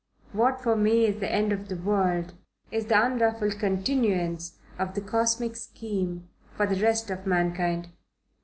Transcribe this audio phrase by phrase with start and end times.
[0.33, 2.33] What for me is the end of the world
[2.71, 6.27] is the unruffled continuance of the cosmic scheme
[6.57, 7.89] for the rest of mankind.